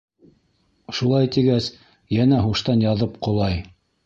[0.99, 1.67] Шулай тигәс,
[2.17, 3.63] йәнә һуштан яҙып ҡолай.